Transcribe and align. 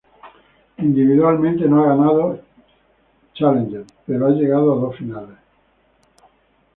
Individualmente 0.79 1.65
no 1.67 1.83
ha 1.83 1.89
ganado 1.89 2.39
Challenger, 3.35 3.85
pero 4.03 4.25
ha 4.25 4.29
llegado 4.31 4.73
a 4.73 4.77
dos 4.79 4.95
finales. 4.95 5.37